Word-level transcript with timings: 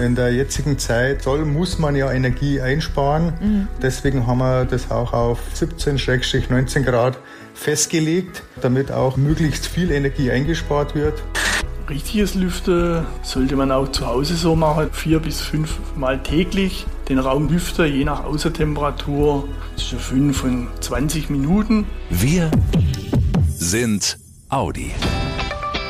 In 0.00 0.14
der 0.14 0.32
jetzigen 0.32 0.78
Zeit 0.78 1.22
soll, 1.22 1.44
muss 1.44 1.78
man 1.78 1.96
ja 1.96 2.12
Energie 2.12 2.60
einsparen. 2.60 3.32
Mhm. 3.40 3.68
Deswegen 3.82 4.26
haben 4.26 4.38
wir 4.38 4.64
das 4.64 4.90
auch 4.90 5.12
auf 5.12 5.40
17-19 5.54 6.82
Grad 6.82 7.18
festgelegt, 7.54 8.42
damit 8.60 8.92
auch 8.92 9.16
möglichst 9.16 9.66
viel 9.66 9.90
Energie 9.90 10.30
eingespart 10.30 10.94
wird. 10.94 11.22
Richtiges 11.88 12.34
Lüften 12.34 13.06
sollte 13.22 13.56
man 13.56 13.72
auch 13.72 13.90
zu 13.90 14.06
Hause 14.06 14.36
so 14.36 14.54
machen, 14.54 14.90
vier 14.92 15.20
bis 15.20 15.40
fünf 15.40 15.78
Mal 15.96 16.22
täglich. 16.22 16.86
Den 17.08 17.18
Raum 17.18 17.48
lüften, 17.48 17.86
je 17.86 18.04
nach 18.04 18.24
Außertemperatur, 18.24 19.48
zwischen 19.76 19.98
fünf 19.98 20.44
und 20.44 20.68
20 20.80 21.30
Minuten. 21.30 21.86
Wir 22.10 22.50
sind 23.48 24.18
Audi. 24.50 24.92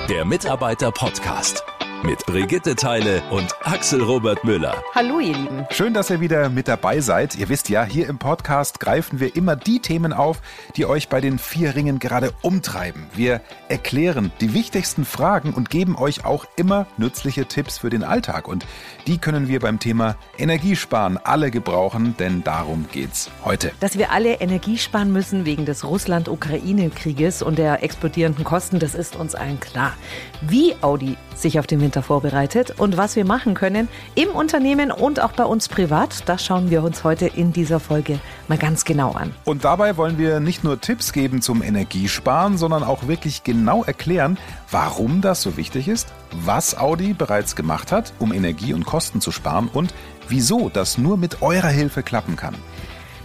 Der 0.09 0.25
Mitarbeiter-Podcast 0.25 1.65
mit 2.03 2.25
Brigitte 2.27 2.77
Teile 2.77 3.23
und 3.31 3.55
Axel 3.63 4.03
Robert 4.03 4.45
Müller. 4.45 4.83
Hallo 4.95 5.19
ihr 5.19 5.35
Lieben. 5.35 5.67
Schön, 5.71 5.95
dass 5.95 6.11
ihr 6.11 6.21
wieder 6.21 6.49
mit 6.49 6.69
dabei 6.69 7.01
seid. 7.01 7.37
Ihr 7.37 7.49
wisst 7.49 7.69
ja, 7.69 7.85
hier 7.85 8.09
im 8.09 8.19
Podcast 8.19 8.79
greifen 8.79 9.21
wir 9.21 9.35
immer 9.35 9.57
die 9.57 9.81
Themen 9.81 10.13
auf, 10.13 10.41
die 10.77 10.87
euch 10.87 11.09
bei 11.09 11.21
den 11.21 11.39
vier 11.39 11.75
Ringen 11.75 11.99
gerade 11.99 12.33
umtreiben. 12.43 13.07
Wir 13.15 13.41
erklären 13.69 14.31
die 14.41 14.55
wichtigsten 14.55 15.05
Fragen 15.05 15.53
und 15.53 15.71
geben 15.71 15.97
euch 15.97 16.25
auch 16.25 16.45
immer 16.57 16.87
nützliche 16.99 17.47
Tipps 17.47 17.79
für 17.79 17.91
den 17.91 18.05
Alltag. 18.05 18.47
Und 18.47 18.65
die 19.07 19.19
können 19.19 19.49
wir 19.49 19.59
beim 19.61 19.81
Thema 19.81 20.17
Energiesparen 20.39 21.19
alle 21.19 21.51
gebrauchen, 21.51 22.15
denn 22.19 22.45
darum 22.45 22.87
geht's 22.93 23.31
heute. 23.45 23.73
Dass 23.81 23.99
wir 23.99 24.13
alle 24.13 24.35
Energie 24.35 24.79
sparen 24.79 25.13
müssen 25.13 25.45
wegen 25.45 25.65
des 25.65 25.85
Russland-Ukraine-Krieges 25.85 27.43
und 27.43 27.59
der 27.59 27.83
explodierenden 27.83 28.45
Kosten, 28.45 28.79
das 28.79 28.95
ist 28.95 29.17
uns 29.17 29.35
allen 29.35 29.59
klar. 29.59 29.95
Wie 30.43 30.75
Audi 30.81 31.17
sich 31.35 31.59
auf 31.59 31.67
den 31.67 31.81
Winter 31.89 32.03
vorbereitet 32.03 32.75
und 32.77 32.99
was 32.99 33.17
wir 33.17 33.25
machen 33.25 33.55
können 33.55 33.89
im 34.15 34.29
Unternehmen 34.29 34.91
und 34.91 35.23
auch 35.23 35.33
bei 35.33 35.45
uns 35.45 35.71
privat, 35.71 36.29
das 36.29 36.45
schauen 36.45 36.69
wir 36.69 36.83
uns 36.83 37.03
heute 37.03 37.27
in 37.27 37.55
dieser 37.55 37.81
Folge 37.81 38.21
mal 38.47 38.59
ganz 38.59 38.85
genau 38.85 39.13
an. 39.13 39.35
Und 39.47 39.65
dabei 39.65 39.97
wollen 39.97 40.19
wir 40.19 40.39
nicht 40.39 40.65
nur 40.65 40.83
Tipps 40.83 41.15
geben 41.15 41.41
zum 41.41 41.63
Energiesparen, 41.63 42.59
sondern 42.59 42.83
auch 42.83 43.09
wirklich 43.09 43.43
genau 43.43 43.85
erklären, 43.85 44.37
warum 44.71 45.23
das 45.23 45.41
so 45.41 45.57
wichtig 45.57 45.89
ist, 45.89 46.13
was 46.45 46.77
Audi 46.77 47.15
bereits 47.15 47.57
gemacht 47.57 47.91
hat, 47.91 48.13
um 48.19 48.35
Energie 48.35 48.75
und 48.75 48.85
Kosten 48.85 49.23
zu 49.23 49.33
sparen 49.33 49.71
und 49.73 49.95
wieso 50.29 50.69
das 50.69 50.99
nur 50.99 51.17
mit 51.17 51.41
eurer 51.41 51.69
Hilfe 51.69 52.03
klappen 52.03 52.37
kann. 52.37 52.55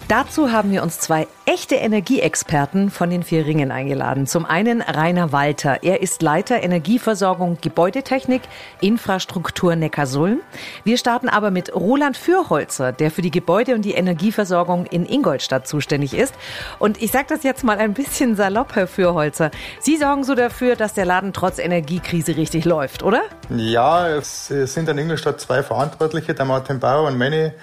Dazu 0.09 0.51
haben 0.51 0.71
wir 0.71 0.83
uns 0.83 0.99
zwei 0.99 1.27
echte 1.45 1.75
Energieexperten 1.75 2.89
von 2.89 3.09
den 3.09 3.23
vier 3.23 3.45
Ringen 3.45 3.71
eingeladen. 3.71 4.27
Zum 4.27 4.45
einen 4.45 4.81
Rainer 4.81 5.31
Walter. 5.31 5.79
Er 5.81 6.01
ist 6.01 6.21
Leiter 6.21 6.61
Energieversorgung 6.61 7.57
Gebäudetechnik, 7.61 8.41
Infrastruktur 8.81 9.75
Neckarsulm. 9.75 10.41
Wir 10.83 10.97
starten 10.97 11.29
aber 11.29 11.51
mit 11.51 11.73
Roland 11.73 12.17
Fürholzer, 12.17 12.91
der 12.91 13.11
für 13.11 13.21
die 13.21 13.31
Gebäude 13.31 13.75
und 13.75 13.83
die 13.83 13.93
Energieversorgung 13.93 14.85
in 14.87 15.05
Ingolstadt 15.05 15.67
zuständig 15.67 16.13
ist. 16.13 16.35
Und 16.79 17.01
ich 17.01 17.11
sage 17.11 17.27
das 17.29 17.43
jetzt 17.43 17.63
mal 17.63 17.77
ein 17.77 17.93
bisschen 17.93 18.35
salopp, 18.35 18.75
Herr 18.75 18.87
Fürholzer. 18.87 19.51
Sie 19.79 19.95
sorgen 19.95 20.25
so 20.25 20.35
dafür, 20.35 20.75
dass 20.75 20.93
der 20.93 21.05
Laden 21.05 21.31
trotz 21.31 21.59
Energiekrise 21.59 22.35
richtig 22.35 22.65
läuft, 22.65 23.03
oder? 23.03 23.21
Ja, 23.49 24.09
es 24.09 24.47
sind 24.47 24.89
in 24.89 24.97
Ingolstadt 24.97 25.39
zwei 25.39 25.63
Verantwortliche, 25.63 26.33
der 26.33 26.45
Martin 26.45 26.79
Bauer 26.79 27.07
und 27.07 27.17
meine 27.17 27.53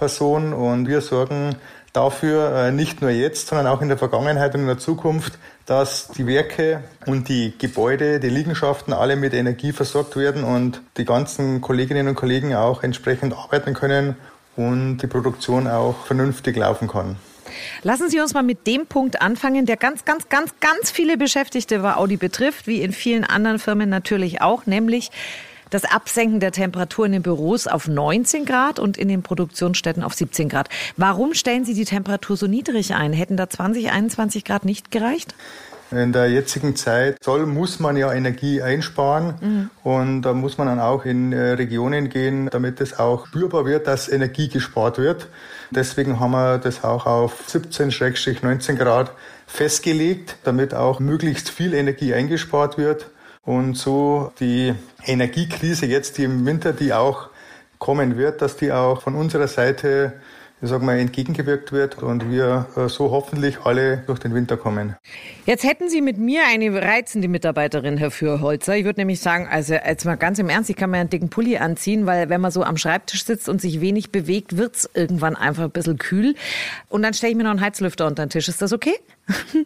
Person. 0.00 0.54
Und 0.54 0.88
wir 0.88 1.02
sorgen 1.02 1.56
dafür, 1.92 2.54
äh, 2.54 2.72
nicht 2.72 3.00
nur 3.00 3.10
jetzt, 3.10 3.48
sondern 3.48 3.66
auch 3.66 3.80
in 3.82 3.88
der 3.88 3.98
Vergangenheit 3.98 4.54
und 4.54 4.62
in 4.62 4.66
der 4.66 4.78
Zukunft, 4.78 5.38
dass 5.66 6.08
die 6.08 6.26
Werke 6.26 6.82
und 7.06 7.28
die 7.28 7.54
Gebäude, 7.58 8.20
die 8.20 8.28
Liegenschaften 8.28 8.92
alle 8.92 9.16
mit 9.16 9.34
Energie 9.34 9.72
versorgt 9.72 10.16
werden 10.16 10.44
und 10.44 10.82
die 10.96 11.04
ganzen 11.04 11.60
Kolleginnen 11.60 12.08
und 12.08 12.14
Kollegen 12.14 12.54
auch 12.54 12.82
entsprechend 12.82 13.34
arbeiten 13.34 13.74
können 13.74 14.16
und 14.56 14.98
die 14.98 15.06
Produktion 15.06 15.66
auch 15.66 16.06
vernünftig 16.06 16.56
laufen 16.56 16.88
kann. 16.88 17.16
Lassen 17.82 18.08
Sie 18.08 18.20
uns 18.20 18.34
mal 18.34 18.42
mit 18.42 18.66
dem 18.66 18.86
Punkt 18.86 19.20
anfangen, 19.20 19.66
der 19.66 19.76
ganz, 19.76 20.04
ganz, 20.04 20.28
ganz, 20.28 20.54
ganz 20.60 20.90
viele 20.90 21.16
Beschäftigte 21.16 21.80
bei 21.80 21.96
Audi 21.96 22.16
betrifft, 22.16 22.66
wie 22.66 22.82
in 22.82 22.92
vielen 22.92 23.24
anderen 23.24 23.58
Firmen 23.58 23.88
natürlich 23.88 24.40
auch, 24.40 24.66
nämlich 24.66 25.10
das 25.70 25.84
Absenken 25.84 26.40
der 26.40 26.52
Temperatur 26.52 27.06
in 27.06 27.12
den 27.12 27.22
Büros 27.22 27.66
auf 27.66 27.88
19 27.88 28.44
Grad 28.44 28.78
und 28.78 28.98
in 28.98 29.08
den 29.08 29.22
Produktionsstätten 29.22 30.02
auf 30.02 30.14
17 30.14 30.48
Grad. 30.48 30.68
Warum 30.96 31.34
stellen 31.34 31.64
Sie 31.64 31.74
die 31.74 31.84
Temperatur 31.84 32.36
so 32.36 32.46
niedrig 32.46 32.94
ein? 32.94 33.12
Hätten 33.12 33.36
da 33.36 33.48
20, 33.48 33.90
21 33.90 34.44
Grad 34.44 34.64
nicht 34.64 34.90
gereicht? 34.90 35.34
In 35.92 36.12
der 36.12 36.30
jetzigen 36.30 36.76
Zeit 36.76 37.16
soll, 37.20 37.46
muss 37.46 37.80
man 37.80 37.96
ja 37.96 38.12
Energie 38.12 38.62
einsparen 38.62 39.34
mhm. 39.40 39.70
und 39.82 40.22
da 40.22 40.32
muss 40.34 40.56
man 40.56 40.68
dann 40.68 40.78
auch 40.78 41.04
in 41.04 41.32
äh, 41.32 41.54
Regionen 41.54 42.08
gehen, 42.08 42.48
damit 42.48 42.80
es 42.80 42.96
auch 42.96 43.26
spürbar 43.26 43.66
wird, 43.66 43.88
dass 43.88 44.08
Energie 44.08 44.48
gespart 44.48 44.98
wird. 44.98 45.26
Deswegen 45.72 46.20
haben 46.20 46.30
wir 46.30 46.58
das 46.58 46.84
auch 46.84 47.06
auf 47.06 47.42
17-19 47.48 48.76
Grad 48.76 49.10
festgelegt, 49.48 50.36
damit 50.44 50.74
auch 50.74 51.00
möglichst 51.00 51.50
viel 51.50 51.74
Energie 51.74 52.14
eingespart 52.14 52.78
wird 52.78 53.06
und 53.50 53.74
so 53.74 54.32
die 54.38 54.74
Energiekrise 55.04 55.86
jetzt, 55.86 56.18
die 56.18 56.24
im 56.24 56.46
Winter, 56.46 56.72
die 56.72 56.92
auch 56.92 57.30
kommen 57.78 58.16
wird, 58.16 58.42
dass 58.42 58.56
die 58.56 58.70
auch 58.70 59.02
von 59.02 59.16
unserer 59.16 59.48
Seite 59.48 60.12
ich 60.62 60.68
sag 60.68 60.82
mal, 60.82 60.98
entgegengewirkt 60.98 61.72
wird 61.72 62.02
und 62.02 62.30
wir 62.30 62.66
äh, 62.76 62.86
so 62.88 63.10
hoffentlich 63.10 63.60
alle 63.64 64.04
durch 64.06 64.18
den 64.18 64.34
Winter 64.34 64.58
kommen. 64.58 64.94
Jetzt 65.46 65.64
hätten 65.64 65.88
Sie 65.88 66.02
mit 66.02 66.18
mir 66.18 66.42
eine 66.46 66.82
reizende 66.82 67.28
Mitarbeiterin, 67.28 67.96
Herr 67.96 68.10
Fürholzer. 68.10 68.76
Ich 68.76 68.84
würde 68.84 69.00
nämlich 69.00 69.20
sagen, 69.20 69.48
also 69.50 69.72
jetzt 69.72 70.04
mal 70.04 70.16
ganz 70.16 70.38
im 70.38 70.50
Ernst, 70.50 70.68
ich 70.68 70.76
kann 70.76 70.90
mir 70.90 70.98
einen 70.98 71.08
dicken 71.08 71.30
Pulli 71.30 71.56
anziehen, 71.56 72.04
weil 72.04 72.28
wenn 72.28 72.42
man 72.42 72.50
so 72.50 72.62
am 72.62 72.76
Schreibtisch 72.76 73.24
sitzt 73.24 73.48
und 73.48 73.58
sich 73.62 73.80
wenig 73.80 74.12
bewegt, 74.12 74.58
wird's 74.58 74.88
irgendwann 74.92 75.34
einfach 75.34 75.64
ein 75.64 75.70
bisschen 75.70 75.96
kühl. 75.96 76.34
Und 76.90 77.02
dann 77.02 77.14
stelle 77.14 77.30
ich 77.30 77.38
mir 77.38 77.44
noch 77.44 77.52
einen 77.52 77.62
Heizlüfter 77.62 78.06
unter 78.06 78.26
den 78.26 78.28
Tisch. 78.28 78.46
Ist 78.46 78.60
das 78.60 78.74
okay? 78.74 78.96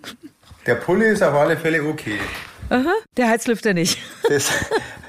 Der 0.66 0.76
Pulli 0.76 1.06
ist 1.06 1.24
auf 1.24 1.34
alle 1.34 1.56
Fälle 1.56 1.82
okay. 1.82 2.20
Aha, 2.70 2.92
der 3.16 3.28
Heizlüfter 3.28 3.74
nicht. 3.74 3.98
Das, 4.28 4.50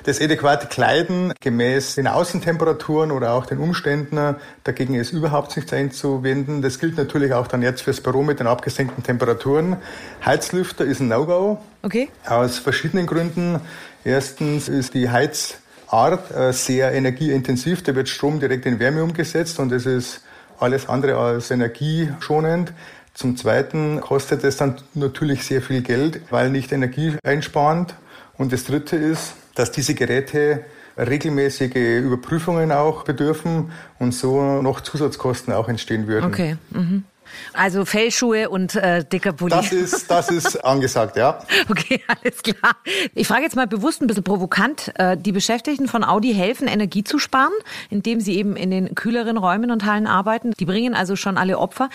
das 0.04 0.22
adäquate 0.22 0.68
Kleiden 0.68 1.34
gemäß 1.40 1.96
den 1.96 2.06
Außentemperaturen 2.08 3.12
oder 3.12 3.32
auch 3.32 3.46
den 3.46 3.60
Umständen, 3.60 4.36
dagegen 4.66 4.96
ist 4.96 5.14
überhaupt 5.14 5.56
nichts 5.56 5.72
einzuwenden. 5.72 6.62
Das 6.62 6.80
gilt 6.80 6.98
natürlich 6.98 7.34
auch 7.34 7.48
dann 7.48 7.62
jetzt 7.62 7.82
fürs 7.82 8.02
Büro 8.02 8.22
mit 8.22 8.42
den 8.42 8.48
abgesenkten 8.48 9.04
Temperaturen. 9.04 9.78
Heizlüfter 10.26 10.84
ist 10.84 11.00
ein 11.00 11.08
No-Go. 11.08 11.60
Okay. 11.82 12.10
Aus 12.28 12.60
verschiedenen 12.60 13.08
Gründen. 13.08 13.62
Erstens 14.04 14.68
ist 14.68 14.94
die 14.94 15.10
Heizart 15.10 16.32
äh, 16.36 16.52
sehr 16.52 16.92
energieintensiv. 16.92 17.82
Da 17.82 17.96
wird 17.96 18.10
Strom 18.10 18.42
direkt 18.42 18.66
in 18.66 18.80
Wärme 18.80 19.02
umgesetzt 19.02 19.60
und 19.60 19.72
das 19.72 19.86
ist 19.86 20.22
alles 20.60 20.90
andere 20.90 21.18
als 21.18 21.52
energieschonend. 21.52 22.74
Zum 23.16 23.38
Zweiten 23.38 24.02
kostet 24.02 24.44
es 24.44 24.58
dann 24.58 24.76
natürlich 24.94 25.46
sehr 25.46 25.62
viel 25.62 25.82
Geld, 25.82 26.22
weil 26.32 26.50
nicht 26.50 26.74
energieeinsparend. 26.74 27.96
Und 28.38 28.52
das 28.52 28.66
Dritte 28.66 28.98
ist, 28.98 29.36
dass 29.56 29.72
diese 29.72 29.96
Geräte 29.96 30.66
regelmäßige 30.98 31.76
Überprüfungen 31.76 32.74
auch 32.74 33.04
bedürfen 33.04 33.72
und 34.00 34.14
so 34.14 34.62
noch 34.62 34.82
Zusatzkosten 34.82 35.54
auch 35.54 35.70
entstehen 35.70 36.08
würden. 36.08 36.26
Okay. 36.26 36.58
Mhm. 36.72 37.06
Also 37.54 37.86
Fellschuhe 37.86 38.50
und 38.50 38.76
äh, 38.76 39.04
dicker 39.04 39.34
Pulli. 39.34 39.52
Das 39.52 39.72
ist, 39.72 40.10
das 40.10 40.30
ist 40.30 40.56
angesagt, 40.66 41.18
ja. 41.18 41.40
Okay, 41.70 42.02
alles 42.24 42.44
klar. 42.44 42.76
Ich 43.14 43.28
frage 43.28 43.44
jetzt 43.44 43.56
mal 43.56 43.68
bewusst 43.68 44.02
ein 44.02 44.08
bisschen 44.08 44.24
provokant. 44.24 44.92
Äh, 45.00 45.18
die 45.18 45.32
Beschäftigten 45.32 45.88
von 45.88 46.04
Audi 46.04 46.34
helfen, 46.34 46.68
Energie 46.68 47.04
zu 47.04 47.20
sparen, 47.20 47.54
indem 47.90 48.20
sie 48.20 48.36
eben 48.38 48.56
in 48.56 48.72
den 48.72 48.96
kühleren 48.96 49.38
Räumen 49.38 49.72
und 49.72 49.86
Hallen 49.86 50.08
arbeiten. 50.08 50.52
Die 50.60 50.66
bringen 50.66 50.94
also 50.94 51.16
schon 51.16 51.38
alle 51.38 51.58
Opfer. 51.58 51.90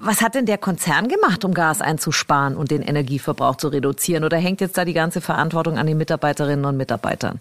Was 0.00 0.22
hat 0.22 0.34
denn 0.34 0.46
der 0.46 0.58
Konzern 0.58 1.08
gemacht, 1.08 1.44
um 1.44 1.54
Gas 1.54 1.80
einzusparen 1.80 2.56
und 2.56 2.70
den 2.70 2.82
Energieverbrauch 2.82 3.56
zu 3.56 3.68
reduzieren? 3.68 4.24
Oder 4.24 4.38
hängt 4.38 4.60
jetzt 4.60 4.76
da 4.76 4.84
die 4.84 4.94
ganze 4.94 5.20
Verantwortung 5.20 5.78
an 5.78 5.86
den 5.86 5.98
Mitarbeiterinnen 5.98 6.64
und 6.64 6.76
Mitarbeitern? 6.76 7.40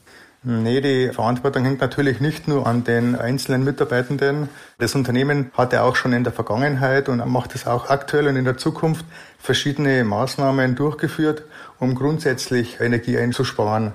Nee, 0.50 0.80
die 0.80 1.09
Verantwortung 1.09 1.66
hängt 1.66 1.82
natürlich 1.82 2.22
nicht 2.22 2.47
nur 2.47 2.67
an 2.67 2.85
den 2.85 3.17
einzelnen 3.17 3.66
Mitarbeitenden. 3.66 4.47
Das 4.78 4.96
Unternehmen 4.96 5.52
hatte 5.58 5.84
auch 5.84 5.97
schon 5.97 6.14
in 6.14 6.23
der 6.23 6.32
Vergangenheit 6.32 7.09
und 7.09 7.17
macht 7.28 7.53
es 7.53 7.67
auch 7.67 7.90
aktuell 7.90 8.29
und 8.29 8.38
in 8.38 8.46
der 8.46 8.55
Zukunft 8.55 9.03
verschiedene 9.40 10.05
Maßnahmen 10.05 10.76
durchgeführt, 10.76 11.44
um 11.79 11.96
grundsätzlich 11.96 12.79
Energie 12.79 13.17
einzusparen. 13.17 13.91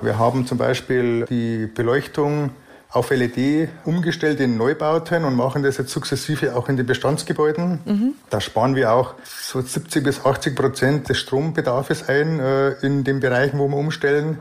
Wir 0.00 0.20
haben 0.20 0.46
zum 0.46 0.56
Beispiel 0.56 1.24
die 1.24 1.66
Beleuchtung 1.66 2.50
auf 2.90 3.10
LED 3.10 3.68
umgestellt 3.84 4.38
in 4.38 4.56
Neubauten 4.56 5.24
und 5.24 5.34
machen 5.34 5.64
das 5.64 5.78
jetzt 5.78 5.90
sukzessive 5.90 6.54
auch 6.54 6.68
in 6.68 6.76
den 6.76 6.86
Bestandsgebäuden. 6.86 7.80
Mhm. 7.84 8.14
Da 8.30 8.40
sparen 8.40 8.76
wir 8.76 8.92
auch 8.92 9.14
so 9.24 9.60
70 9.60 10.04
bis 10.04 10.24
80 10.24 10.54
Prozent 10.54 11.08
des 11.08 11.18
Strombedarfs 11.18 12.08
ein 12.08 12.38
äh, 12.38 12.70
in 12.86 13.02
den 13.02 13.18
Bereichen, 13.18 13.58
wo 13.58 13.66
wir 13.66 13.76
umstellen. 13.76 14.38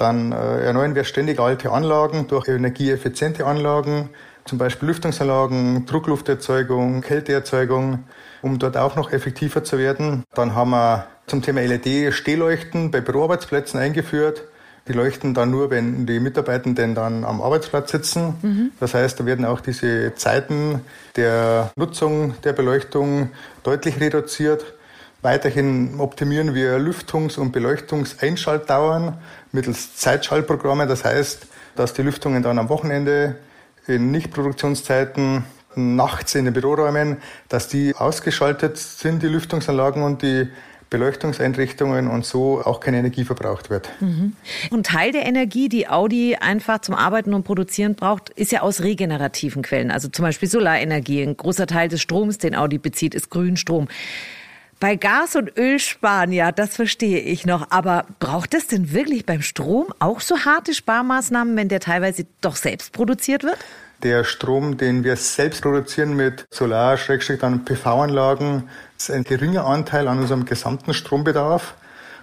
Dann 0.00 0.32
äh, 0.32 0.64
erneuern 0.64 0.94
wir 0.94 1.04
ständig 1.04 1.38
alte 1.38 1.70
Anlagen 1.70 2.26
durch 2.26 2.48
energieeffiziente 2.48 3.44
Anlagen, 3.44 4.08
zum 4.46 4.56
Beispiel 4.56 4.88
Lüftungsanlagen, 4.88 5.84
Drucklufterzeugung, 5.84 7.02
Kälteerzeugung, 7.02 8.04
um 8.40 8.58
dort 8.58 8.78
auch 8.78 8.96
noch 8.96 9.12
effektiver 9.12 9.62
zu 9.62 9.76
werden. 9.76 10.24
Dann 10.32 10.54
haben 10.54 10.70
wir 10.70 11.06
zum 11.26 11.42
Thema 11.42 11.60
LED 11.60 12.14
Stehleuchten 12.14 12.90
bei 12.90 13.02
Büroarbeitsplätzen 13.02 13.78
eingeführt. 13.78 14.44
Die 14.88 14.94
leuchten 14.94 15.34
dann 15.34 15.50
nur, 15.50 15.68
wenn 15.68 16.06
die 16.06 16.18
Mitarbeitenden 16.18 16.94
dann 16.94 17.26
am 17.26 17.42
Arbeitsplatz 17.42 17.92
sitzen. 17.92 18.38
Mhm. 18.40 18.70
Das 18.80 18.94
heißt, 18.94 19.20
da 19.20 19.26
werden 19.26 19.44
auch 19.44 19.60
diese 19.60 20.14
Zeiten 20.14 20.80
der 21.16 21.72
Nutzung 21.76 22.40
der 22.42 22.54
Beleuchtung 22.54 23.28
deutlich 23.64 24.00
reduziert. 24.00 24.64
Weiterhin 25.22 26.00
optimieren 26.00 26.54
wir 26.54 26.78
Lüftungs- 26.78 27.38
und 27.38 27.52
Beleuchtungseinschaltdauern 27.52 29.18
mittels 29.52 29.96
Zeitschaltprogramme. 29.96 30.86
Das 30.86 31.04
heißt, 31.04 31.46
dass 31.76 31.94
die 31.94 32.02
Lüftungen 32.02 32.42
dann 32.42 32.58
am 32.58 32.68
Wochenende 32.68 33.36
in 33.86 34.10
Nichtproduktionszeiten 34.10 35.44
nachts 35.74 36.34
in 36.34 36.44
den 36.44 36.54
Büroräumen, 36.54 37.18
dass 37.48 37.68
die 37.68 37.94
ausgeschaltet 37.94 38.76
sind, 38.76 39.22
die 39.22 39.28
Lüftungsanlagen 39.28 40.02
und 40.02 40.22
die 40.22 40.48
Beleuchtungseinrichtungen 40.90 42.08
und 42.08 42.26
so 42.26 42.60
auch 42.62 42.80
keine 42.80 42.98
Energie 42.98 43.24
verbraucht 43.24 43.70
wird. 43.70 43.88
Mhm. 44.00 44.34
Und 44.70 44.86
Teil 44.86 45.12
der 45.12 45.24
Energie, 45.24 45.68
die 45.68 45.88
Audi 45.88 46.34
einfach 46.34 46.80
zum 46.80 46.96
Arbeiten 46.96 47.32
und 47.32 47.44
Produzieren 47.44 47.94
braucht, 47.94 48.30
ist 48.30 48.50
ja 48.50 48.62
aus 48.62 48.82
regenerativen 48.82 49.62
Quellen, 49.62 49.92
also 49.92 50.08
zum 50.08 50.24
Beispiel 50.24 50.48
Solarenergie. 50.48 51.22
Ein 51.22 51.36
großer 51.36 51.68
Teil 51.68 51.88
des 51.88 52.02
Stroms, 52.02 52.38
den 52.38 52.56
Audi 52.56 52.78
bezieht, 52.78 53.14
ist 53.14 53.30
Grünstrom. 53.30 53.86
Bei 54.80 54.96
Gas 54.96 55.36
und 55.36 55.58
Öl 55.58 55.78
sparen, 55.78 56.32
ja, 56.32 56.52
das 56.52 56.74
verstehe 56.74 57.20
ich 57.20 57.44
noch. 57.44 57.70
Aber 57.70 58.06
braucht 58.18 58.54
es 58.54 58.66
denn 58.66 58.94
wirklich 58.94 59.26
beim 59.26 59.42
Strom 59.42 59.92
auch 59.98 60.20
so 60.20 60.38
harte 60.38 60.72
Sparmaßnahmen, 60.72 61.54
wenn 61.54 61.68
der 61.68 61.80
teilweise 61.80 62.24
doch 62.40 62.56
selbst 62.56 62.94
produziert 62.94 63.42
wird? 63.42 63.58
Der 64.02 64.24
Strom, 64.24 64.78
den 64.78 65.04
wir 65.04 65.16
selbst 65.16 65.60
produzieren 65.60 66.16
mit 66.16 66.46
Solar, 66.50 66.96
dann 66.96 67.66
PV-Anlagen, 67.66 68.70
ist 68.96 69.10
ein 69.10 69.24
geringer 69.24 69.66
Anteil 69.66 70.08
an 70.08 70.18
unserem 70.18 70.46
gesamten 70.46 70.94
Strombedarf. 70.94 71.74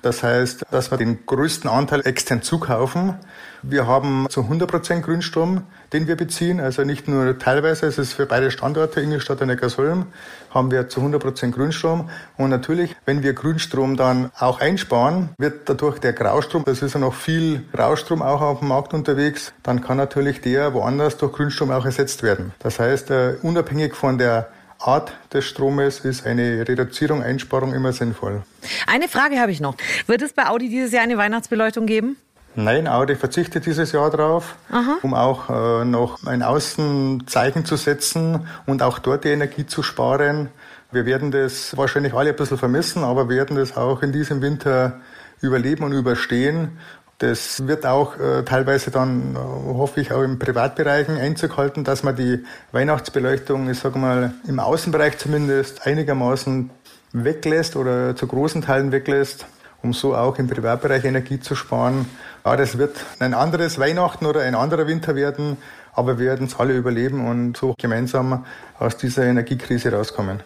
Das 0.01 0.23
heißt, 0.23 0.65
dass 0.71 0.91
wir 0.91 0.97
den 0.97 1.25
größten 1.25 1.69
Anteil 1.69 2.05
extern 2.05 2.41
zukaufen. 2.41 3.15
Wir 3.63 3.87
haben 3.87 4.27
zu 4.29 4.41
100 4.41 4.69
Prozent 4.69 5.03
Grünstrom, 5.03 5.63
den 5.91 6.07
wir 6.07 6.15
beziehen. 6.15 6.59
Also 6.59 6.83
nicht 6.83 7.07
nur 7.07 7.37
teilweise, 7.39 7.87
es 7.87 7.97
ist 7.97 8.13
für 8.13 8.25
beide 8.25 8.51
Standorte, 8.51 9.01
Ingolstadt 9.01 9.41
und 9.41 9.47
Neckarsulm, 9.47 10.05
haben 10.51 10.71
wir 10.71 10.89
zu 10.89 10.99
100 10.99 11.21
Prozent 11.21 11.55
Grünstrom. 11.55 12.09
Und 12.37 12.49
natürlich, 12.49 12.95
wenn 13.05 13.23
wir 13.23 13.33
Grünstrom 13.33 13.97
dann 13.97 14.31
auch 14.37 14.59
einsparen, 14.59 15.29
wird 15.37 15.67
dadurch 15.67 15.99
der 15.99 16.13
Graustrom, 16.13 16.63
das 16.65 16.81
ist 16.81 16.93
ja 16.93 16.99
noch 16.99 17.15
viel 17.15 17.63
Graustrom 17.73 18.21
auch 18.21 18.41
auf 18.41 18.59
dem 18.59 18.67
Markt 18.69 18.93
unterwegs, 18.93 19.53
dann 19.63 19.81
kann 19.81 19.97
natürlich 19.97 20.41
der 20.41 20.73
woanders 20.73 21.17
durch 21.17 21.33
Grünstrom 21.33 21.71
auch 21.71 21.85
ersetzt 21.85 22.23
werden. 22.23 22.53
Das 22.59 22.79
heißt, 22.79 23.09
äh, 23.11 23.35
unabhängig 23.41 23.95
von 23.95 24.17
der 24.17 24.49
Art 24.79 25.13
des 25.33 25.45
Stromes 25.45 26.01
ist 26.01 26.25
eine 26.25 26.67
Reduzierung, 26.67 27.23
Einsparung 27.23 27.73
immer 27.73 27.93
sinnvoll. 27.93 28.43
Eine 28.85 29.07
Frage 29.07 29.39
habe 29.39 29.51
ich 29.51 29.59
noch. 29.59 29.75
Wird 30.05 30.21
es 30.21 30.33
bei 30.33 30.47
Audi 30.47 30.69
dieses 30.69 30.91
Jahr 30.91 31.03
eine 31.03 31.17
Weihnachtsbeleuchtung 31.17 31.85
geben? 31.85 32.17
Nein, 32.55 32.87
Audi 32.87 33.15
verzichtet 33.15 33.67
dieses 33.67 33.91
Jahr 33.91 34.09
darauf, 34.09 34.55
um 35.03 35.13
auch 35.13 35.49
äh, 35.49 35.85
noch 35.85 36.25
ein 36.25 36.41
Außenzeichen 36.41 37.65
zu 37.65 37.75
setzen 37.75 38.47
und 38.65 38.81
auch 38.81 38.97
dort 38.97 39.25
die 39.25 39.29
Energie 39.29 39.67
zu 39.67 39.83
sparen. 39.83 40.49
Wir 40.91 41.05
werden 41.05 41.29
das 41.29 41.77
wahrscheinlich 41.77 42.15
alle 42.15 42.31
ein 42.31 42.35
bisschen 42.35 42.57
vermissen, 42.57 43.03
aber 43.03 43.29
werden 43.29 43.57
das 43.57 43.77
auch 43.77 44.01
in 44.01 44.11
diesem 44.11 44.41
Winter 44.41 44.99
überleben 45.41 45.83
und 45.83 45.91
überstehen. 45.91 46.79
Das 47.19 47.65
wird 47.65 47.85
auch 47.87 48.19
äh, 48.19 48.43
teilweise 48.43 48.91
dann, 48.91 49.35
äh, 49.35 49.37
hoffe 49.37 50.01
ich, 50.01 50.11
auch 50.11 50.21
im 50.21 50.37
Privatbereichen 50.37 51.17
Einzug 51.17 51.57
halten, 51.57 51.83
dass 51.83 52.03
man 52.03 52.15
die 52.15 52.45
Weihnachtsbeleuchtung, 52.71 53.69
ich 53.69 53.79
sage 53.79 53.97
mal, 53.97 54.33
im 54.47 54.59
Außenbereich 54.59 55.17
zumindest 55.17 55.87
einigermaßen 55.87 56.69
weglässt 57.13 57.75
oder 57.75 58.15
zu 58.15 58.27
großen 58.27 58.61
Teilen 58.61 58.91
weglässt, 58.91 59.47
um 59.81 59.93
so 59.93 60.15
auch 60.15 60.37
im 60.37 60.47
Privatbereich 60.47 61.05
Energie 61.05 61.39
zu 61.39 61.55
sparen. 61.55 62.05
Ja, 62.45 62.55
das 62.55 62.77
wird 62.77 62.95
ein 63.19 63.33
anderes 63.33 63.79
Weihnachten 63.79 64.27
oder 64.27 64.41
ein 64.41 64.53
anderer 64.53 64.85
Winter 64.85 65.15
werden, 65.15 65.57
aber 65.93 66.19
wir 66.19 66.27
werden 66.27 66.45
es 66.45 66.59
alle 66.59 66.73
überleben 66.73 67.27
und 67.27 67.57
so 67.57 67.73
gemeinsam 67.79 68.45
aus 68.77 68.95
dieser 68.97 69.23
Energiekrise 69.23 69.91
rauskommen. 69.91 70.43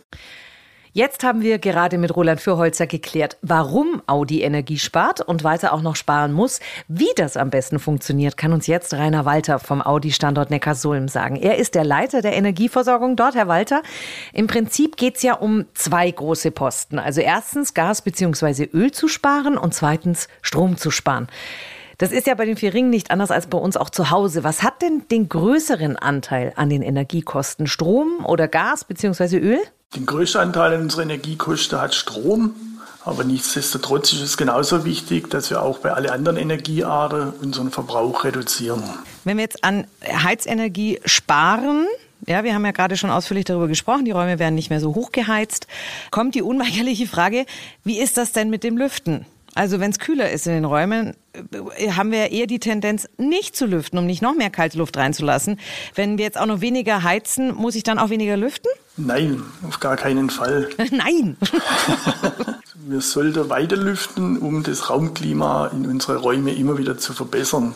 Jetzt 0.93 1.23
haben 1.23 1.41
wir 1.41 1.57
gerade 1.57 1.97
mit 1.97 2.13
Roland 2.13 2.41
Fürholzer 2.41 2.85
geklärt, 2.85 3.37
warum 3.41 4.01
Audi 4.07 4.41
Energie 4.41 4.77
spart 4.77 5.21
und 5.21 5.41
weiter 5.45 5.71
auch 5.71 5.81
noch 5.81 5.95
sparen 5.95 6.33
muss. 6.33 6.59
Wie 6.89 7.07
das 7.15 7.37
am 7.37 7.49
besten 7.49 7.79
funktioniert, 7.79 8.35
kann 8.35 8.51
uns 8.51 8.67
jetzt 8.67 8.93
Rainer 8.93 9.23
Walter 9.23 9.59
vom 9.59 9.81
Audi-Standort 9.81 10.49
Neckarsulm 10.49 11.07
sagen. 11.07 11.37
Er 11.37 11.57
ist 11.57 11.75
der 11.75 11.85
Leiter 11.85 12.21
der 12.21 12.33
Energieversorgung 12.33 13.15
dort, 13.15 13.35
Herr 13.35 13.47
Walter. 13.47 13.83
Im 14.33 14.47
Prinzip 14.47 14.97
geht 14.97 15.15
es 15.15 15.23
ja 15.23 15.35
um 15.35 15.63
zwei 15.75 16.11
große 16.11 16.51
Posten. 16.51 16.99
Also 16.99 17.21
erstens 17.21 17.73
Gas 17.73 18.01
bzw. 18.01 18.67
Öl 18.73 18.91
zu 18.91 19.07
sparen 19.07 19.57
und 19.57 19.73
zweitens 19.73 20.27
Strom 20.41 20.75
zu 20.75 20.91
sparen. 20.91 21.29
Das 21.99 22.11
ist 22.11 22.27
ja 22.27 22.35
bei 22.35 22.43
den 22.43 22.57
vier 22.57 22.73
Ringen 22.73 22.89
nicht 22.89 23.11
anders 23.11 23.31
als 23.31 23.47
bei 23.47 23.57
uns 23.57 23.77
auch 23.77 23.91
zu 23.91 24.09
Hause. 24.09 24.43
Was 24.43 24.61
hat 24.61 24.81
denn 24.81 25.03
den 25.09 25.29
größeren 25.29 25.95
Anteil 25.95 26.51
an 26.57 26.69
den 26.69 26.81
Energiekosten? 26.81 27.67
Strom 27.67 28.25
oder 28.25 28.49
Gas 28.49 28.83
bzw. 28.83 29.37
Öl? 29.37 29.59
Den 29.95 30.05
größten 30.05 30.39
Anteil 30.39 30.79
unserer 30.79 31.03
Energiekosten 31.03 31.81
hat 31.81 31.93
Strom. 31.93 32.55
Aber 33.03 33.23
nichtsdestotrotz 33.23 34.13
ist 34.13 34.21
es 34.21 34.37
genauso 34.37 34.85
wichtig, 34.85 35.29
dass 35.29 35.49
wir 35.49 35.61
auch 35.61 35.79
bei 35.79 35.91
allen 35.91 36.09
anderen 36.09 36.37
Energiearten 36.37 37.31
unseren 37.41 37.71
Verbrauch 37.71 38.23
reduzieren. 38.23 38.83
Wenn 39.23 39.37
wir 39.37 39.43
jetzt 39.43 39.63
an 39.63 39.87
Heizenergie 40.05 40.99
sparen, 41.05 41.87
ja, 42.27 42.43
wir 42.43 42.53
haben 42.53 42.63
ja 42.63 42.71
gerade 42.71 42.97
schon 42.97 43.09
ausführlich 43.09 43.45
darüber 43.45 43.67
gesprochen, 43.67 44.05
die 44.05 44.11
Räume 44.11 44.37
werden 44.37 44.53
nicht 44.53 44.69
mehr 44.69 44.79
so 44.79 44.93
hoch 44.93 45.11
geheizt, 45.11 45.65
kommt 46.11 46.35
die 46.35 46.43
unweigerliche 46.43 47.07
Frage, 47.07 47.47
wie 47.83 47.99
ist 47.99 48.17
das 48.17 48.31
denn 48.31 48.51
mit 48.51 48.63
dem 48.63 48.77
Lüften? 48.77 49.25
Also 49.53 49.79
wenn 49.79 49.91
es 49.91 49.99
kühler 49.99 50.31
ist 50.31 50.47
in 50.47 50.53
den 50.53 50.65
Räumen, 50.65 51.15
äh, 51.77 51.91
haben 51.91 52.11
wir 52.11 52.31
eher 52.31 52.47
die 52.47 52.59
Tendenz, 52.59 53.07
nicht 53.17 53.55
zu 53.55 53.65
lüften, 53.65 53.99
um 53.99 54.05
nicht 54.05 54.21
noch 54.21 54.33
mehr 54.33 54.49
kalte 54.49 54.77
Luft 54.77 54.95
reinzulassen. 54.97 55.59
Wenn 55.95 56.17
wir 56.17 56.25
jetzt 56.25 56.39
auch 56.39 56.45
noch 56.45 56.61
weniger 56.61 57.03
heizen, 57.03 57.53
muss 57.53 57.75
ich 57.75 57.83
dann 57.83 57.99
auch 57.99 58.09
weniger 58.09 58.37
lüften? 58.37 58.69
Nein, 58.97 59.43
auf 59.67 59.79
gar 59.79 59.97
keinen 59.97 60.29
Fall. 60.29 60.69
Nein! 60.91 61.37
wir 62.87 63.01
sollten 63.01 63.49
weiter 63.49 63.77
lüften, 63.77 64.37
um 64.37 64.63
das 64.63 64.89
Raumklima 64.89 65.67
in 65.67 65.85
unsere 65.85 66.17
Räume 66.17 66.53
immer 66.53 66.77
wieder 66.77 66.97
zu 66.97 67.13
verbessern. 67.13 67.75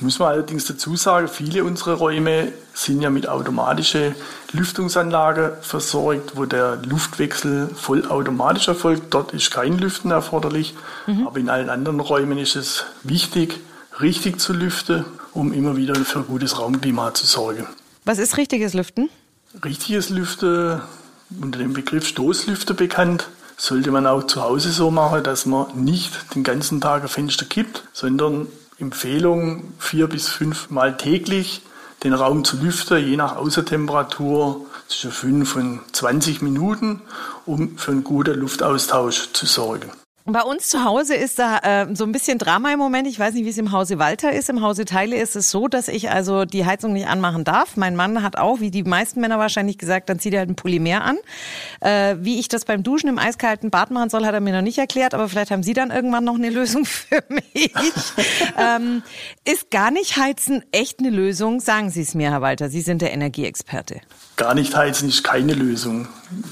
Muss 0.00 0.18
man 0.20 0.28
allerdings 0.28 0.64
dazu 0.64 0.94
sagen, 0.96 1.26
viele 1.28 1.64
unserer 1.64 1.94
Räume 1.94 2.52
sind 2.72 3.02
ja 3.02 3.10
mit 3.10 3.28
automatischer 3.28 4.14
Lüftungsanlage 4.52 5.58
versorgt, 5.60 6.36
wo 6.36 6.44
der 6.44 6.76
Luftwechsel 6.76 7.68
vollautomatisch 7.74 8.68
erfolgt. 8.68 9.12
Dort 9.12 9.32
ist 9.32 9.50
kein 9.50 9.76
Lüften 9.78 10.12
erforderlich, 10.12 10.74
mhm. 11.06 11.26
aber 11.26 11.38
in 11.38 11.48
allen 11.48 11.68
anderen 11.68 11.98
Räumen 11.98 12.38
ist 12.38 12.54
es 12.54 12.84
wichtig, 13.02 13.60
richtig 14.00 14.40
zu 14.40 14.52
lüften, 14.52 15.04
um 15.32 15.52
immer 15.52 15.76
wieder 15.76 15.96
für 15.96 16.22
gutes 16.22 16.58
Raumklima 16.58 17.12
zu 17.14 17.26
sorgen. 17.26 17.66
Was 18.04 18.18
ist 18.18 18.36
richtiges 18.36 18.74
Lüften? 18.74 19.10
Richtiges 19.64 20.10
Lüften, 20.10 20.80
unter 21.40 21.58
dem 21.58 21.72
Begriff 21.72 22.06
Stoßlüfter 22.06 22.74
bekannt, 22.74 23.28
sollte 23.56 23.90
man 23.90 24.06
auch 24.06 24.22
zu 24.22 24.42
Hause 24.42 24.70
so 24.70 24.92
machen, 24.92 25.24
dass 25.24 25.44
man 25.44 25.66
nicht 25.74 26.34
den 26.36 26.44
ganzen 26.44 26.80
Tag 26.80 27.02
ein 27.02 27.08
Fenster 27.08 27.44
kippt, 27.44 27.82
sondern 27.92 28.46
Empfehlung 28.78 29.72
vier 29.78 30.06
bis 30.06 30.28
fünf 30.28 30.70
Mal 30.70 30.96
täglich 30.96 31.62
den 32.04 32.14
Raum 32.14 32.44
zu 32.44 32.58
lüften, 32.58 33.04
je 33.04 33.16
nach 33.16 33.36
Außertemperatur 33.36 34.66
zwischen 34.86 35.10
fünf 35.10 35.56
und 35.56 35.80
20 35.92 36.42
Minuten, 36.42 37.02
um 37.44 37.76
für 37.76 37.90
einen 37.90 38.04
guten 38.04 38.38
Luftaustausch 38.38 39.32
zu 39.32 39.46
sorgen. 39.46 39.90
Bei 40.30 40.42
uns 40.42 40.68
zu 40.68 40.84
Hause 40.84 41.14
ist 41.14 41.38
da 41.38 41.58
äh, 41.60 41.94
so 41.94 42.04
ein 42.04 42.12
bisschen 42.12 42.36
Drama 42.36 42.70
im 42.70 42.78
Moment. 42.78 43.08
Ich 43.08 43.18
weiß 43.18 43.32
nicht, 43.32 43.46
wie 43.46 43.48
es 43.48 43.56
im 43.56 43.72
Hause 43.72 43.98
Walter 43.98 44.30
ist. 44.30 44.50
Im 44.50 44.60
Hause 44.60 44.84
Teile 44.84 45.16
ist 45.16 45.36
es 45.36 45.50
so, 45.50 45.68
dass 45.68 45.88
ich 45.88 46.10
also 46.10 46.44
die 46.44 46.66
Heizung 46.66 46.92
nicht 46.92 47.06
anmachen 47.06 47.44
darf. 47.44 47.78
Mein 47.78 47.96
Mann 47.96 48.22
hat 48.22 48.36
auch, 48.36 48.60
wie 48.60 48.70
die 48.70 48.82
meisten 48.82 49.22
Männer 49.22 49.38
wahrscheinlich 49.38 49.78
gesagt, 49.78 50.10
dann 50.10 50.18
zieht 50.18 50.34
er 50.34 50.40
halt 50.40 50.50
ein 50.50 50.54
Polymer 50.54 51.02
an. 51.02 51.16
Äh, 51.80 52.16
wie 52.20 52.38
ich 52.38 52.48
das 52.48 52.66
beim 52.66 52.82
Duschen 52.82 53.08
im 53.08 53.18
eiskalten 53.18 53.70
Bad 53.70 53.90
machen 53.90 54.10
soll, 54.10 54.26
hat 54.26 54.34
er 54.34 54.40
mir 54.40 54.52
noch 54.52 54.60
nicht 54.60 54.76
erklärt. 54.76 55.14
Aber 55.14 55.30
vielleicht 55.30 55.50
haben 55.50 55.62
Sie 55.62 55.72
dann 55.72 55.90
irgendwann 55.90 56.24
noch 56.24 56.34
eine 56.34 56.50
Lösung 56.50 56.84
für 56.84 57.24
mich. 57.30 57.72
ähm, 58.58 59.02
ist 59.46 59.70
gar 59.70 59.90
nicht 59.90 60.18
heizen 60.18 60.62
echt 60.72 60.98
eine 60.98 61.08
Lösung? 61.08 61.60
Sagen 61.60 61.88
Sie 61.88 62.02
es 62.02 62.14
mir, 62.14 62.32
Herr 62.32 62.42
Walter. 62.42 62.68
Sie 62.68 62.82
sind 62.82 63.00
der 63.00 63.14
Energieexperte. 63.14 64.02
Gar 64.36 64.54
nicht 64.54 64.76
heizen 64.76 65.08
ist 65.08 65.24
keine 65.24 65.54
Lösung. 65.54 66.06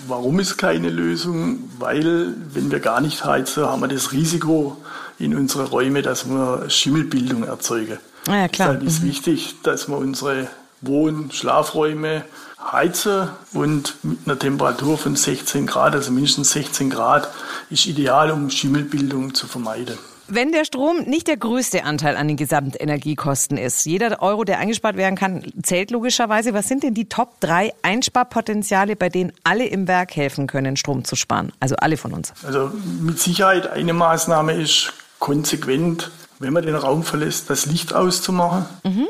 Warum 0.07 0.41
ist 0.41 0.57
keine 0.57 0.91
Lösung? 0.91 1.71
Weil, 1.79 2.35
wenn 2.53 2.71
wir 2.71 2.81
gar 2.81 3.01
nicht 3.01 3.25
heizen, 3.25 3.67
haben 3.67 3.83
wir 3.83 3.89
das 3.89 4.13
Risiko 4.13 4.79
in 5.19 5.37
unsere 5.37 5.65
Räume, 5.65 6.03
dass 6.03 6.29
wir 6.29 6.69
Schimmelbildung 6.71 7.45
erzeugen. 7.45 7.99
Ah 8.27 8.37
ja, 8.37 8.49
klar. 8.49 8.75
Deshalb 8.75 8.83
ist 8.83 9.03
mhm. 9.03 9.09
wichtig, 9.09 9.57
dass 9.63 9.89
wir 9.89 9.99
unsere 9.99 10.49
Wohn-, 10.81 11.31
Schlafräume 11.31 12.25
heizen 12.73 13.29
und 13.53 13.97
mit 14.03 14.19
einer 14.25 14.39
Temperatur 14.39 14.99
von 14.99 15.15
16 15.15 15.67
Grad, 15.67 15.95
also 15.95 16.11
mindestens 16.11 16.51
16 16.53 16.91
Grad, 16.91 17.29
ist 17.71 17.87
ideal, 17.87 18.31
um 18.31 18.51
Schimmelbildung 18.51 19.35
zu 19.35 19.47
vermeiden. 19.47 19.99
Wenn 20.29 20.53
der 20.53 20.65
Strom 20.65 21.03
nicht 21.03 21.29
der 21.29 21.37
größte 21.37 21.85
Anteil 21.85 22.17
an 22.17 22.29
den 22.29 22.37
Gesamtenergiekosten 22.37 23.59
ist, 23.59 23.85
jeder 23.85 24.23
Euro, 24.23 24.45
der 24.45 24.59
eingespart 24.59 24.97
werden 24.97 25.17
kann, 25.17 25.45
zählt 25.63 25.91
logischerweise. 25.91 26.55
Was 26.55 26.69
sind 26.69 26.83
denn 26.83 26.95
die 26.95 27.09
Top 27.09 27.41
3 27.41 27.73
Einsparpotenziale, 27.83 28.97
bei 28.97 29.09
denen 29.09 29.33
alle 29.45 29.67
im 29.67 29.89
Werk 29.89 30.17
helfen 30.17 30.47
können, 30.47 30.77
Strom 30.77 31.05
zu 31.05 31.17
sparen? 31.17 31.53
Also 31.61 31.77
alle 31.77 31.97
von 31.97 32.13
uns. 32.13 32.33
Also 32.45 32.73
mit 33.01 33.19
Sicherheit 33.19 33.71
eine 33.71 33.93
Maßnahme 33.93 34.53
ist 34.53 34.93
konsequent 35.19 36.11
wenn 36.39 36.53
man 36.53 36.65
den 36.65 36.75
Raum 36.75 37.03
verlässt, 37.03 37.51
das 37.51 37.67
Licht 37.67 37.95
auszumachen, 37.95 38.67
mhm. 38.85 39.09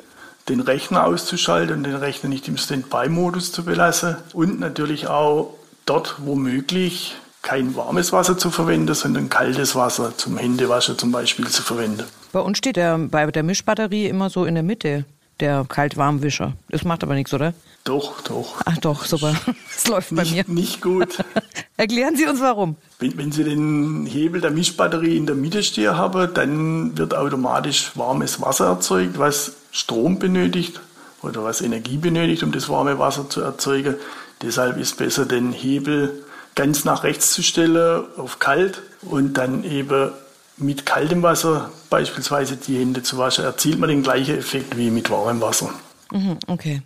den 0.49 0.61
Rechner 0.61 1.04
auszuschalten 1.04 1.76
und 1.76 1.85
den 1.85 1.96
Rechner 1.96 2.28
nicht 2.28 2.49
im 2.49 2.56
Standby-Modus 2.56 3.52
zu 3.52 3.64
belassen 3.64 4.16
und 4.32 4.61
natürlich 4.61 5.08
auch 5.08 5.54
dort, 5.87 6.16
wo 6.18 6.35
möglich, 6.35 7.16
kein 7.46 7.76
warmes 7.76 8.12
Wasser 8.12 8.36
zu 8.36 8.50
verwenden, 8.50 8.92
sondern 8.92 9.28
kaltes 9.28 9.76
Wasser 9.76 10.16
zum 10.16 10.36
Händewaschen 10.36 10.98
zum 10.98 11.12
Beispiel 11.12 11.46
zu 11.46 11.62
verwenden. 11.62 12.02
Bei 12.32 12.40
uns 12.40 12.58
steht 12.58 12.76
er 12.76 12.98
bei 12.98 13.30
der 13.30 13.44
Mischbatterie 13.44 14.06
immer 14.06 14.30
so 14.30 14.44
in 14.44 14.54
der 14.54 14.64
Mitte, 14.64 15.04
der 15.38 15.64
Kalt-Warm-Wischer. 15.68 16.54
Das 16.70 16.82
macht 16.84 17.04
aber 17.04 17.14
nichts, 17.14 17.32
oder? 17.32 17.54
Doch, 17.84 18.20
doch. 18.22 18.56
Ach 18.64 18.78
doch, 18.78 19.04
super. 19.04 19.32
Das 19.72 19.86
läuft 19.88 20.12
bei 20.12 20.24
nicht, 20.24 20.48
mir. 20.48 20.54
Nicht 20.54 20.82
gut. 20.82 21.18
Erklären 21.76 22.16
Sie 22.16 22.26
uns 22.26 22.40
warum. 22.40 22.74
Wenn, 22.98 23.16
wenn, 23.16 23.30
Sie 23.30 23.44
den 23.44 24.06
Hebel 24.06 24.40
der 24.40 24.50
Mischbatterie 24.50 25.16
in 25.16 25.26
der 25.26 25.36
Mitte 25.36 25.62
stehen 25.62 25.96
haben, 25.96 26.34
dann 26.34 26.98
wird 26.98 27.14
automatisch 27.14 27.92
warmes 27.94 28.40
Wasser 28.40 28.66
erzeugt, 28.66 29.20
was 29.20 29.52
Strom 29.70 30.18
benötigt 30.18 30.80
oder 31.22 31.44
was 31.44 31.60
Energie 31.60 31.98
benötigt, 31.98 32.42
um 32.42 32.50
das 32.50 32.68
warme 32.68 32.98
Wasser 32.98 33.30
zu 33.30 33.40
erzeugen. 33.40 33.94
Deshalb 34.42 34.78
ist 34.78 34.96
besser, 34.96 35.26
den 35.26 35.52
Hebel 35.52 36.25
ganz 36.56 36.84
nach 36.84 37.04
rechts 37.04 37.32
zu 37.32 37.44
stellen 37.44 38.04
auf 38.16 38.40
kalt 38.40 38.82
und 39.02 39.34
dann 39.34 39.62
eben 39.62 40.10
mit 40.56 40.86
kaltem 40.86 41.22
Wasser 41.22 41.70
beispielsweise 41.90 42.56
die 42.56 42.78
Hände 42.78 43.02
zu 43.02 43.18
waschen, 43.18 43.44
erzielt 43.44 43.78
man 43.78 43.88
den 43.88 44.02
gleichen 44.02 44.36
Effekt 44.36 44.76
wie 44.76 44.90
mit 44.90 45.10
warmem 45.10 45.40
Wasser. 45.40 45.70
Mhm, 46.10 46.38
okay. 46.48 46.82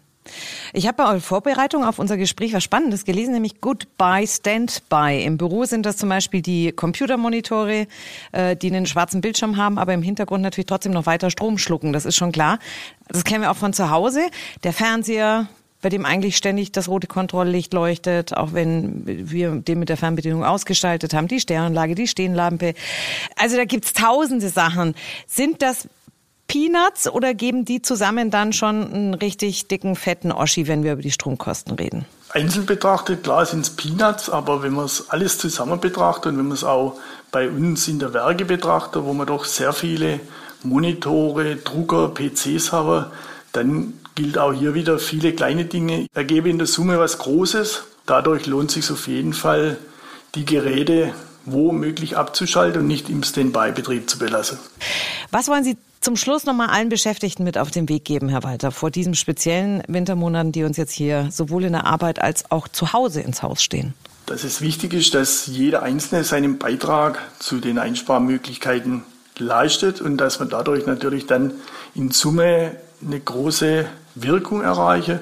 Ich 0.73 0.87
habe 0.87 1.03
bei 1.03 1.21
Vorbereitung 1.21 1.85
auf 1.85 1.99
unser 1.99 2.17
Gespräch 2.17 2.53
was 2.53 2.63
Spannendes 2.63 3.05
gelesen, 3.05 3.33
nämlich 3.33 3.61
Goodbye 3.61 4.27
Standby. 4.27 5.23
Im 5.25 5.39
Büro 5.39 5.65
sind 5.65 5.87
das 5.87 5.97
zum 5.97 6.09
Beispiel 6.09 6.43
die 6.43 6.73
Computermonitore, 6.73 7.87
äh, 8.33 8.57
die 8.57 8.69
einen 8.69 8.87
schwarzen 8.87 9.21
Bildschirm 9.21 9.57
haben, 9.57 9.79
aber 9.79 9.95
im 9.95 10.03
Hintergrund 10.03 10.43
natürlich 10.43 10.67
trotzdem 10.67 10.93
noch 10.93 11.07
weiter 11.07 11.31
Strom 11.31 11.59
schlucken. 11.59 11.93
Das 11.93 12.05
ist 12.05 12.17
schon 12.17 12.33
klar. 12.33 12.59
Das 13.09 13.25
kennen 13.25 13.43
wir 13.43 13.51
auch 13.51 13.57
von 13.57 13.73
zu 13.73 13.91
Hause. 13.91 14.21
Der 14.63 14.73
Fernseher, 14.73 15.49
bei 15.81 15.89
dem 15.89 16.05
eigentlich 16.05 16.37
ständig 16.37 16.73
das 16.73 16.89
rote 16.89 17.07
Kontrolllicht 17.07 17.73
leuchtet, 17.73 18.37
auch 18.37 18.53
wenn 18.53 19.03
wir 19.07 19.51
den 19.53 19.79
mit 19.79 19.89
der 19.89 19.97
Fernbedienung 19.97 20.45
ausgestaltet 20.45 21.15
haben, 21.15 21.29
die 21.29 21.41
Sternenlage, 21.41 21.95
die 21.95 22.07
Stehenlampe. 22.07 22.75
Also 23.37 23.57
da 23.57 23.65
gibt's 23.65 23.93
tausende 23.93 24.49
Sachen. 24.49 24.95
Sind 25.27 25.63
das 25.63 25.89
Peanuts 26.51 27.09
oder 27.09 27.33
geben 27.33 27.65
die 27.65 27.81
zusammen 27.81 28.31
dann 28.31 28.53
schon 28.53 28.93
einen 28.93 29.15
richtig 29.15 29.69
dicken, 29.69 29.95
fetten 29.95 30.33
Oschi, 30.33 30.67
wenn 30.67 30.83
wir 30.83 30.95
über 30.95 31.03
die 31.03 31.13
Stromkosten 31.13 31.75
reden? 31.77 32.07
Einzeln 32.31 32.67
betrachtet, 32.67 33.23
klar 33.23 33.47
sind 33.47 33.61
es 33.61 33.71
Peanuts, 33.71 34.29
aber 34.29 34.63
wenn 34.63 34.73
man 34.73 34.85
es 34.85 35.11
alles 35.11 35.39
zusammen 35.39 35.81
betrachtet 35.81 36.33
und 36.33 36.39
wenn 36.39 36.47
man 36.47 36.55
es 36.57 36.65
auch 36.65 36.97
bei 37.31 37.49
uns 37.49 37.87
in 37.87 38.01
der 38.01 38.13
Werke 38.15 38.45
betrachtet, 38.45 39.05
wo 39.05 39.13
wir 39.13 39.27
doch 39.27 39.45
sehr 39.45 39.73
viele 39.73 40.19
Monitore, 40.65 41.57
Drucker, 41.57 42.09
PCs 42.09 42.73
haben, 42.73 43.07
dann 43.53 44.00
gilt 44.15 44.39
auch 44.39 44.53
hier 44.53 44.75
wieder, 44.75 44.99
viele 44.99 45.33
kleine 45.33 45.65
Dinge 45.65 46.07
ergeben 46.15 46.51
in 46.51 46.59
der 46.59 46.67
Summe 46.67 46.99
was 46.99 47.19
Großes. 47.19 47.85
Dadurch 48.07 48.47
lohnt 48.47 48.71
sich 48.71 48.91
auf 48.91 49.07
jeden 49.07 49.33
Fall, 49.33 49.79
die 50.35 50.45
Geräte 50.45 51.13
womöglich 51.45 52.17
abzuschalten 52.17 52.83
und 52.83 52.87
nicht 52.87 53.09
im 53.09 53.23
Standby-Betrieb 53.23 54.09
zu 54.09 54.19
belassen. 54.19 54.59
Was 55.31 55.49
wollen 55.49 55.65
Sie 55.65 55.77
zum 56.01 56.17
Schluss 56.17 56.45
nochmal 56.45 56.69
allen 56.69 56.89
Beschäftigten 56.89 57.45
mit 57.45 57.59
auf 57.59 57.71
den 57.71 57.89
Weg 57.89 58.05
geben, 58.05 58.29
Herr 58.29 58.43
Walter, 58.43 58.71
vor 58.71 58.91
diesen 58.91 59.15
speziellen 59.15 59.83
Wintermonaten, 59.87 60.53
die 60.53 60.65
uns 60.65 60.77
jetzt 60.77 60.93
hier 60.93 61.29
sowohl 61.31 61.65
in 61.65 61.73
der 61.73 61.87
Arbeit 61.87 62.23
als 62.23 62.51
auch 62.51 62.69
zu 62.69 62.93
Hause 62.93 63.21
ins 63.21 63.43
Haus 63.43 63.63
stehen? 63.63 63.95
Dass 64.27 64.45
es 64.45 64.61
wichtig 64.61 64.95
ist, 64.95 65.15
dass 65.15 65.47
jeder 65.47 65.83
Einzelne 65.83 66.25
seinen 66.25 66.59
Beitrag 66.59 67.21
zu 67.39 67.59
den 67.59 67.79
Einsparmöglichkeiten 67.79 69.03
leistet 69.39 70.01
und 70.01 70.17
dass 70.19 70.39
man 70.39 70.49
dadurch 70.49 70.87
natürlich 70.87 71.27
dann 71.27 71.53
in 71.95 72.11
Summe 72.11 72.77
eine 73.05 73.21
große 73.21 73.87
Wirkung 74.15 74.63
erreiche 74.63 75.21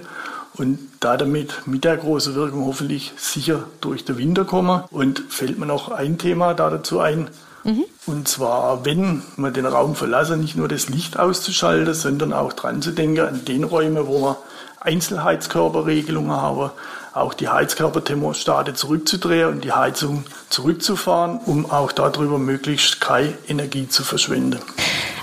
und 0.54 0.78
da 1.00 1.16
damit 1.16 1.66
mit 1.66 1.85
der 1.85 1.97
großen 1.97 2.35
Wirkung 2.35 2.66
hoffentlich 2.66 3.12
sicher 3.16 3.64
durch 3.80 4.04
den 4.04 4.18
Winter 4.18 4.44
kommen. 4.44 4.82
Und 4.90 5.23
fällt 5.28 5.58
mir 5.58 5.66
noch 5.66 5.90
ein 5.90 6.18
Thema 6.18 6.54
da 6.54 6.70
dazu 6.70 7.00
ein. 7.00 7.28
Mhm. 7.64 7.85
Und 8.06 8.28
zwar, 8.28 8.85
wenn 8.85 9.23
man 9.37 9.52
den 9.52 9.66
Raum 9.66 9.94
verlassen, 9.94 10.40
nicht 10.40 10.56
nur 10.56 10.68
das 10.68 10.88
Licht 10.88 11.18
auszuschalten, 11.18 11.94
sondern 11.94 12.32
auch 12.32 12.52
dran 12.52 12.82
zu 12.82 12.92
denken 12.92 13.20
an 13.20 13.44
den 13.44 13.64
Räumen, 13.64 14.06
wo 14.06 14.18
man 14.18 14.37
Einzelheizkörperregelungen 14.80 16.32
haben, 16.32 16.70
auch 17.12 17.35
die 17.35 17.49
Heizkörperthermostate 17.49 18.75
zurückzudrehen 18.75 19.49
und 19.49 19.64
die 19.64 19.73
Heizung 19.73 20.25
zurückzufahren, 20.50 21.40
um 21.47 21.70
auch 21.70 21.92
darüber 21.92 22.38
möglichst 22.38 23.00
keine 23.00 23.35
Energie 23.49 23.88
zu 23.88 24.04
verschwenden. 24.04 24.61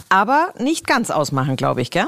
Aber 0.10 0.50
nicht 0.60 0.88
ganz 0.88 1.10
ausmachen, 1.10 1.56
glaube 1.56 1.82
ich, 1.82 1.92
gell? 1.92 2.08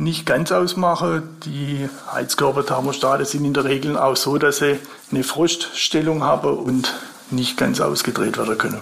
Nicht 0.00 0.26
ganz 0.26 0.50
ausmache. 0.50 1.22
Die 1.44 1.88
Heizkörperthermostate 2.12 3.24
sind 3.24 3.44
in 3.44 3.54
der 3.54 3.64
Regel 3.64 3.98
auch 3.98 4.16
so, 4.16 4.38
dass 4.38 4.58
sie 4.58 4.78
eine 5.10 5.22
Froststellung 5.22 6.24
haben 6.24 6.56
und 6.56 6.94
nicht 7.30 7.56
ganz 7.56 7.80
ausgedreht 7.80 8.38
werden 8.38 8.58
können. 8.58 8.80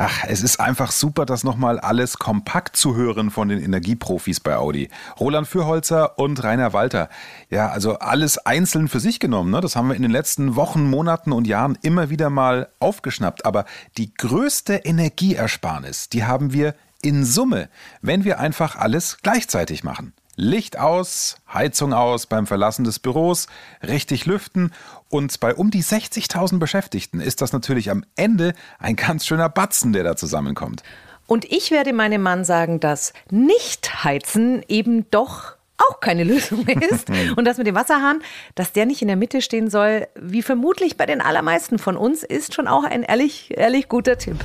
Ach, 0.00 0.24
es 0.28 0.44
ist 0.44 0.60
einfach 0.60 0.92
super, 0.92 1.26
das 1.26 1.42
nochmal 1.42 1.80
alles 1.80 2.18
kompakt 2.18 2.76
zu 2.76 2.94
hören 2.94 3.32
von 3.32 3.48
den 3.48 3.60
Energieprofis 3.60 4.38
bei 4.38 4.56
Audi. 4.56 4.90
Roland 5.18 5.48
Fürholzer 5.48 6.20
und 6.20 6.42
Rainer 6.44 6.72
Walter. 6.72 7.08
Ja, 7.50 7.68
also 7.70 7.98
alles 7.98 8.38
einzeln 8.38 8.86
für 8.86 9.00
sich 9.00 9.18
genommen. 9.18 9.50
Ne? 9.50 9.60
Das 9.60 9.74
haben 9.74 9.88
wir 9.88 9.96
in 9.96 10.02
den 10.02 10.12
letzten 10.12 10.54
Wochen, 10.54 10.88
Monaten 10.88 11.32
und 11.32 11.48
Jahren 11.48 11.76
immer 11.82 12.10
wieder 12.10 12.30
mal 12.30 12.68
aufgeschnappt. 12.78 13.44
Aber 13.44 13.64
die 13.96 14.14
größte 14.14 14.74
Energieersparnis, 14.74 16.08
die 16.08 16.24
haben 16.24 16.52
wir 16.52 16.76
in 17.02 17.24
Summe, 17.24 17.68
wenn 18.00 18.24
wir 18.24 18.38
einfach 18.38 18.76
alles 18.76 19.18
gleichzeitig 19.22 19.82
machen. 19.82 20.12
Licht 20.40 20.78
aus, 20.78 21.38
Heizung 21.52 21.92
aus 21.92 22.26
beim 22.26 22.46
Verlassen 22.46 22.84
des 22.84 23.00
Büros, 23.00 23.48
richtig 23.82 24.24
lüften 24.24 24.72
und 25.08 25.40
bei 25.40 25.52
um 25.52 25.72
die 25.72 25.82
60.000 25.82 26.60
Beschäftigten 26.60 27.20
ist 27.20 27.42
das 27.42 27.52
natürlich 27.52 27.90
am 27.90 28.04
Ende 28.14 28.54
ein 28.78 28.94
ganz 28.94 29.26
schöner 29.26 29.48
Batzen, 29.48 29.92
der 29.92 30.04
da 30.04 30.14
zusammenkommt. 30.14 30.84
Und 31.26 31.44
ich 31.44 31.72
werde 31.72 31.92
meinem 31.92 32.22
Mann 32.22 32.44
sagen, 32.44 32.78
dass 32.78 33.14
Nicht-Heizen 33.30 34.62
eben 34.68 35.10
doch 35.10 35.56
auch 35.76 35.98
keine 35.98 36.22
Lösung 36.22 36.64
ist. 36.68 37.10
Und 37.36 37.44
das 37.44 37.58
mit 37.58 37.66
dem 37.66 37.74
Wasserhahn, 37.74 38.22
dass 38.54 38.72
der 38.72 38.86
nicht 38.86 39.02
in 39.02 39.08
der 39.08 39.16
Mitte 39.16 39.42
stehen 39.42 39.68
soll, 39.68 40.06
wie 40.14 40.42
vermutlich 40.42 40.96
bei 40.96 41.06
den 41.06 41.20
allermeisten 41.20 41.80
von 41.80 41.96
uns, 41.96 42.22
ist 42.22 42.54
schon 42.54 42.68
auch 42.68 42.84
ein 42.84 43.02
ehrlich, 43.02 43.58
ehrlich 43.58 43.88
guter 43.88 44.16
Tipp. 44.18 44.36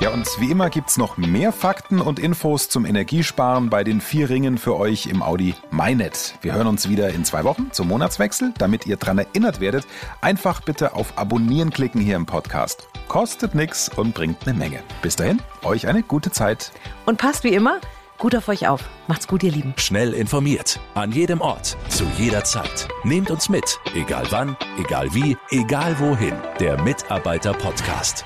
Ja, 0.00 0.08
und 0.08 0.26
wie 0.40 0.50
immer 0.50 0.70
gibt's 0.70 0.96
noch 0.96 1.18
mehr 1.18 1.52
Fakten 1.52 2.00
und 2.00 2.18
Infos 2.18 2.70
zum 2.70 2.86
Energiesparen 2.86 3.68
bei 3.68 3.84
den 3.84 4.00
vier 4.00 4.30
Ringen 4.30 4.56
für 4.56 4.78
euch 4.78 5.06
im 5.06 5.22
Audi 5.22 5.54
MyNet. 5.70 6.36
Wir 6.40 6.54
hören 6.54 6.68
uns 6.68 6.88
wieder 6.88 7.10
in 7.10 7.26
zwei 7.26 7.44
Wochen 7.44 7.70
zum 7.70 7.88
Monatswechsel. 7.88 8.54
Damit 8.56 8.86
ihr 8.86 8.96
dran 8.96 9.18
erinnert 9.18 9.60
werdet, 9.60 9.86
einfach 10.22 10.62
bitte 10.62 10.94
auf 10.94 11.18
Abonnieren 11.18 11.68
klicken 11.68 12.00
hier 12.00 12.16
im 12.16 12.24
Podcast. 12.24 12.88
Kostet 13.08 13.54
nix 13.54 13.90
und 13.90 14.14
bringt 14.14 14.48
eine 14.48 14.56
Menge. 14.56 14.82
Bis 15.02 15.16
dahin, 15.16 15.42
euch 15.64 15.86
eine 15.86 16.02
gute 16.02 16.30
Zeit. 16.30 16.72
Und 17.04 17.18
passt 17.18 17.44
wie 17.44 17.52
immer 17.52 17.78
gut 18.16 18.34
auf 18.34 18.48
euch 18.48 18.68
auf. 18.68 18.88
Macht's 19.06 19.28
gut, 19.28 19.42
ihr 19.42 19.52
Lieben. 19.52 19.74
Schnell 19.76 20.14
informiert. 20.14 20.80
An 20.94 21.12
jedem 21.12 21.42
Ort. 21.42 21.76
Zu 21.88 22.04
jeder 22.16 22.44
Zeit. 22.44 22.88
Nehmt 23.04 23.30
uns 23.30 23.50
mit. 23.50 23.78
Egal 23.94 24.26
wann, 24.30 24.56
egal 24.78 25.12
wie, 25.12 25.36
egal 25.50 25.98
wohin. 25.98 26.34
Der 26.58 26.80
Mitarbeiter-Podcast. 26.82 28.24